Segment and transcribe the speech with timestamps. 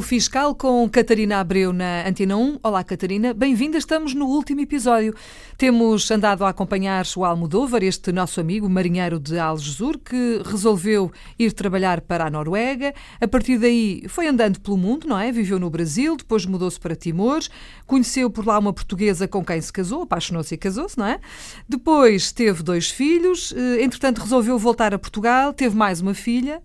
[0.00, 2.60] Fiscal com Catarina Abreu na Antena 1.
[2.62, 3.34] Olá, Catarina.
[3.34, 3.76] Bem-vinda.
[3.76, 5.14] Estamos no último episódio.
[5.58, 11.52] Temos andado a acompanhar o Almodóvar, este nosso amigo marinheiro de Algesur, que resolveu ir
[11.52, 12.94] trabalhar para a Noruega.
[13.20, 15.30] A partir daí foi andando pelo mundo, não é?
[15.30, 17.40] Viveu no Brasil, depois mudou-se para Timor,
[17.86, 21.20] conheceu por lá uma portuguesa com quem se casou, apaixonou-se e casou-se, não é?
[21.68, 26.62] Depois teve dois filhos, eh, entretanto resolveu voltar a Portugal, teve mais uma filha.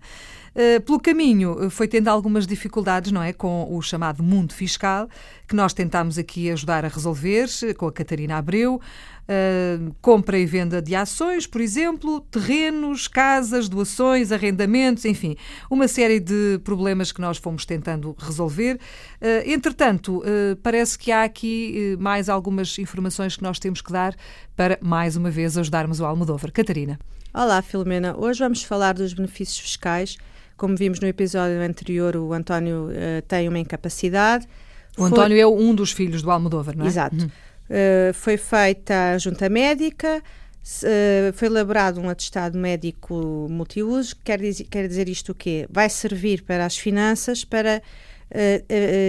[0.56, 3.30] Eh, pelo caminho, eh, foi tendo algumas dificuldades, não é?
[3.30, 5.06] Com o chamado mundo fiscal,
[5.46, 8.80] que nós tentámos aqui ajudar a resolver, eh, com a Catarina Abreu.
[9.28, 15.36] Uh, compra e venda de ações, por exemplo, terrenos, casas, doações, arrendamentos, enfim,
[15.68, 18.76] uma série de problemas que nós fomos tentando resolver.
[18.76, 24.14] Uh, entretanto, uh, parece que há aqui mais algumas informações que nós temos que dar
[24.54, 26.52] para, mais uma vez, ajudarmos o Almodóvar.
[26.52, 26.96] Catarina.
[27.36, 28.16] Olá, Filomena.
[28.16, 30.16] Hoje vamos falar dos benefícios fiscais
[30.56, 34.48] como vimos no episódio anterior, o António uh, tem uma incapacidade.
[34.96, 35.08] O foi...
[35.08, 36.88] António é um dos filhos do Almodóvar, não é?
[36.88, 37.14] Exato.
[37.14, 37.26] Uhum.
[37.26, 44.64] Uh, foi feita a junta médica, uh, foi elaborado um atestado médico multiuso, quer dizer,
[44.64, 45.68] quer dizer isto o quê?
[45.70, 47.82] Vai servir para as finanças, para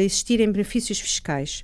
[0.03, 1.63] existirem benefícios fiscais.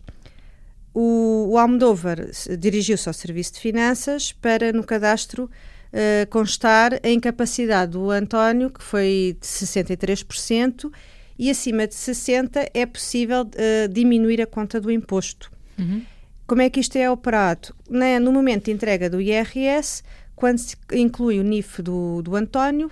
[0.94, 2.26] O, o Almodóvar
[2.58, 5.50] dirigiu-se ao Serviço de Finanças para, no cadastro,
[5.94, 10.92] uh, constar a incapacidade do António, que foi de 63%,
[11.38, 15.52] e acima de 60% é possível uh, diminuir a conta do imposto.
[15.78, 16.04] Uhum.
[16.46, 17.74] Como é que isto é operado?
[17.90, 20.04] Na, no momento de entrega do IRS,
[20.36, 22.92] quando se inclui o NIF do, do António,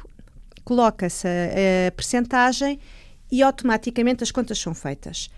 [0.64, 2.80] coloca-se a, a percentagem
[3.32, 5.30] e automaticamente as contas são feitas.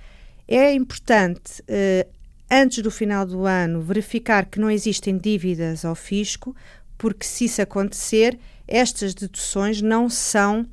[0.48, 2.10] É importante, uh,
[2.50, 6.56] antes do final do ano, verificar que não existem dívidas ao fisco,
[7.04, 10.66] porque se isso acontecer, estas deduções não são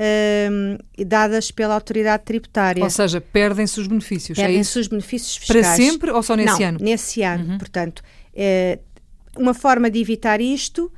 [0.00, 2.84] Uh, dadas pela autoridade tributária.
[2.84, 4.38] Ou seja, perdem-se os benefícios.
[4.38, 5.66] É perdem-se é os benefícios fiscais.
[5.66, 6.78] Para sempre ou só nesse Não, ano?
[6.80, 7.50] Nesse ano.
[7.50, 7.58] Uhum.
[7.58, 8.00] Portanto,
[8.32, 8.78] é,
[9.36, 10.92] uma forma de evitar isto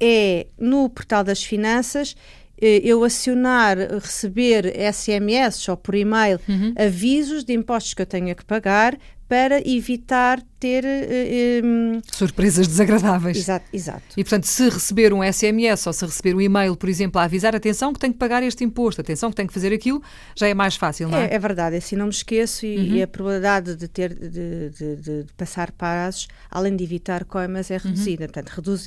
[0.00, 6.74] é no portal das finanças eh, eu acionar, receber SMS ou por e-mail uhum.
[6.76, 8.98] avisos de impostos que eu tenha que pagar
[9.28, 12.00] para evitar ter uh, um...
[12.10, 13.36] surpresas desagradáveis.
[13.36, 14.02] Exato, exato.
[14.16, 17.54] E portanto, se receber um SMS ou se receber um e-mail, por exemplo, a avisar
[17.54, 20.02] atenção que tem que pagar este imposto, atenção que tem que fazer aquilo,
[20.34, 21.26] já é mais fácil, não é?
[21.26, 22.96] É, é verdade, assim não me esqueço e, uhum.
[22.96, 27.70] e a probabilidade de ter de, de, de, de passar prazos, além de evitar coimas,
[27.70, 27.80] é uhum.
[27.84, 28.30] reduzida, uhum.
[28.32, 28.84] portanto, reduz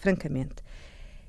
[0.00, 0.66] francamente.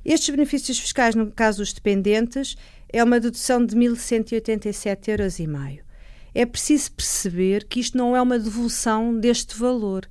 [0.08, 2.56] Estes benefícios fiscais, no caso dos dependentes,
[2.88, 5.40] é uma dedução de 1.187,5 euros.
[5.40, 5.88] E meio
[6.38, 10.08] é preciso perceber que isto não é uma devolução deste valor.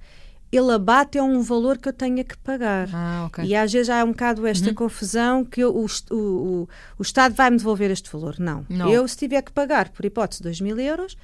[0.51, 2.89] Ele abate é um valor que eu tenha que pagar.
[2.93, 3.45] Ah, okay.
[3.45, 4.75] E às vezes há um bocado esta uhum.
[4.75, 6.69] confusão que eu, o, o,
[6.99, 8.41] o, Estado vai-me devolver este valor.
[8.41, 8.67] Não.
[8.69, 8.89] não.
[8.89, 11.17] Eu, se tiver que pagar, por hipótese, 2 mil euros,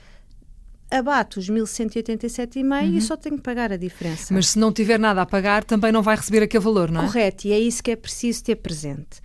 [0.93, 2.97] abato os 1187,5 uhum.
[2.97, 4.33] e só tenho que pagar a diferença.
[4.33, 7.07] Mas se não tiver nada a pagar, também não vai receber aquele valor, não é?
[7.07, 9.23] Correto, e é isso que é preciso ter presente.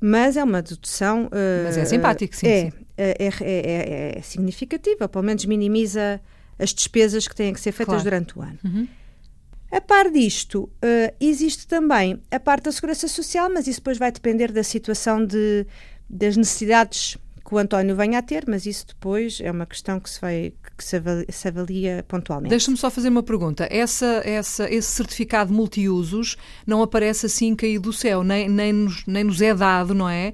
[0.00, 1.26] Mas é uma dedução.
[1.26, 2.46] Uh, Mas é simpático, sim.
[2.48, 2.72] É, sim.
[2.96, 6.20] É, é, é, é, significativa, pelo menos minimiza
[6.58, 8.02] as despesas que têm que ser feitas claro.
[8.02, 8.58] durante o ano.
[8.64, 8.88] Uhum.
[9.70, 14.12] A par disto, uh, existe também a parte da segurança social, mas isso depois vai
[14.12, 15.66] depender da situação de,
[16.10, 17.16] das necessidades
[17.52, 20.54] que o António venha a ter, mas isso depois é uma questão que se, vai,
[20.78, 22.48] que se, avalia, se avalia pontualmente.
[22.48, 23.68] Deixa-me só fazer uma pergunta.
[23.70, 29.22] Essa, essa, esse certificado multiusos não aparece assim caído do céu, nem, nem, nos, nem
[29.22, 30.32] nos é dado, não é?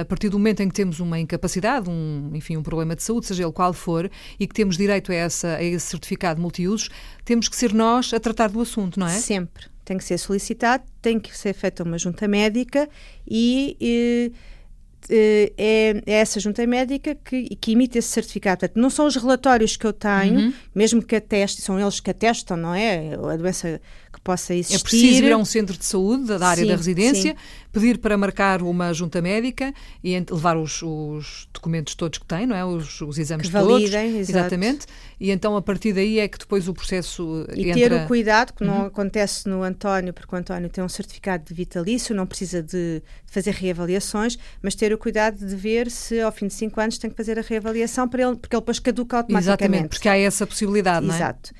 [0.00, 3.26] a partir do momento em que temos uma incapacidade, um, enfim, um problema de saúde,
[3.26, 4.10] seja ele qual for,
[4.40, 6.90] e que temos direito a, essa, a esse certificado multiusos,
[7.24, 9.10] temos que ser nós a tratar do assunto, não é?
[9.10, 9.66] Sempre.
[9.84, 12.88] Tem que ser solicitado, tem que ser feita uma junta médica
[13.24, 14.59] e, e eh,
[15.08, 18.60] é, é, essa junta médica que, que emite esse certificado.
[18.60, 20.52] Portanto, não são os relatórios que eu tenho, uhum.
[20.74, 23.14] mesmo que atestem, são eles que atestam, não é?
[23.14, 23.80] A doença
[24.20, 24.76] que possa existir.
[24.76, 27.36] É preciso ir a um centro de saúde da área sim, da residência, sim.
[27.72, 29.72] pedir para marcar uma junta médica
[30.04, 32.64] e levar os, os, documentos todos que tem, não é?
[32.64, 33.90] Os, os exames que todos.
[33.90, 34.86] Validem, exatamente.
[35.18, 37.74] E então a partir daí é que depois o processo e entra...
[37.74, 38.70] ter o cuidado que uhum.
[38.70, 43.02] não acontece no António, porque o António tem um certificado de vitalício, não precisa de
[43.26, 47.10] fazer reavaliações, mas ter o cuidado de ver se ao fim de cinco anos tem
[47.10, 49.62] que fazer a reavaliação para ele, porque ele depois caduca automaticamente.
[49.62, 51.18] Exatamente, porque há essa possibilidade, não é?
[51.18, 51.52] Exato.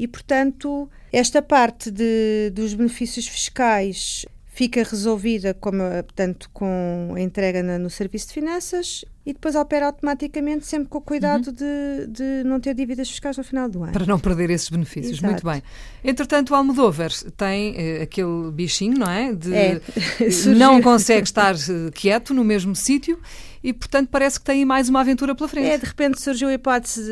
[0.00, 7.62] E, portanto, esta parte de, dos benefícios fiscais fica resolvida como, portanto, com a entrega
[7.62, 11.52] no Serviço de Finanças e depois opera automaticamente, sempre com o cuidado uhum.
[11.52, 13.92] de, de não ter dívidas fiscais no final do ano.
[13.92, 15.18] Para não perder esses benefícios.
[15.18, 15.26] Exato.
[15.26, 15.62] Muito bem.
[16.02, 19.34] Entretanto, o Almodóvar tem eh, aquele bichinho, não é?
[19.34, 19.80] De é.
[20.56, 23.20] não consegue estar eh, quieto no mesmo sítio
[23.62, 25.68] e, portanto, parece que tem mais uma aventura pela frente.
[25.68, 27.02] É, de repente surgiu a hipótese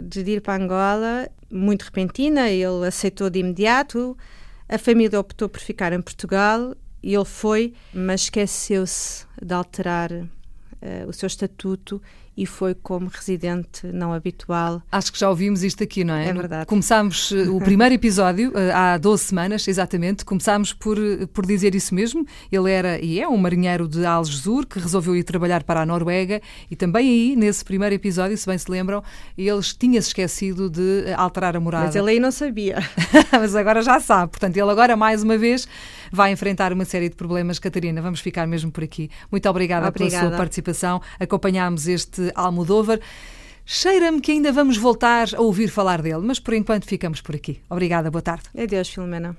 [0.00, 4.16] de, de ir para Angola, muito repentina, ele aceitou de imediato.
[4.68, 10.10] A família optou por ficar em Portugal e ele foi, mas esqueceu-se de alterar
[10.82, 12.00] uh, o seu estatuto
[12.36, 14.82] e foi como residente não habitual.
[14.92, 16.28] Acho que já ouvimos isto aqui, não é?
[16.28, 16.66] É verdade.
[16.66, 20.22] Começámos eh, o primeiro episódio eh, há 12 semanas, exatamente.
[20.22, 20.98] Começámos por,
[21.32, 22.26] por dizer isso mesmo.
[22.52, 26.42] Ele era e é um marinheiro de Algesur que resolveu ir trabalhar para a Noruega
[26.70, 29.02] e também aí, nesse primeiro episódio, se bem se lembram,
[29.38, 31.86] ele tinha-se esquecido de alterar a morada.
[31.86, 32.76] Mas ele aí não sabia.
[33.32, 34.32] Mas agora já sabe.
[34.32, 35.66] Portanto, ele agora, mais uma vez,
[36.12, 37.58] vai enfrentar uma série de problemas.
[37.58, 39.10] Catarina, vamos ficar mesmo por aqui.
[39.30, 40.18] Muito obrigada, obrigada.
[40.18, 41.00] pela sua participação.
[41.18, 43.00] Acompanhámos este Almodóvar.
[43.64, 47.60] Cheira-me que ainda vamos voltar a ouvir falar dele, mas por enquanto ficamos por aqui.
[47.68, 48.44] Obrigada, boa tarde.
[48.56, 49.34] Adeus, Filomena.